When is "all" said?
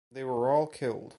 0.49-0.67